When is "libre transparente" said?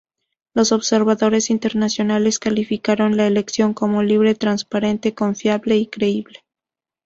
4.01-5.13